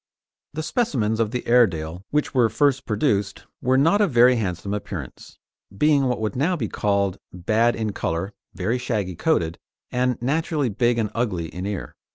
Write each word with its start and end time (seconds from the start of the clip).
The 0.55 0.63
specimens 0.63 1.19
of 1.19 1.29
the 1.29 1.45
Airedale 1.45 2.03
which 2.09 2.33
were 2.33 2.49
first 2.49 2.87
produced 2.87 3.45
were 3.61 3.77
not 3.77 4.01
of 4.01 4.09
very 4.09 4.35
handsome 4.35 4.73
appearance, 4.73 5.37
being 5.77 6.05
what 6.05 6.19
would 6.19 6.35
now 6.35 6.55
be 6.55 6.67
called 6.67 7.19
bad 7.31 7.75
in 7.75 7.93
colour, 7.93 8.33
very 8.55 8.79
shaggy 8.79 9.15
coated, 9.15 9.59
and 9.91 10.19
naturally 10.19 10.69
big 10.69 10.97
and 10.97 11.11
ugly 11.13 11.49
in 11.49 11.67
ear. 11.67 11.95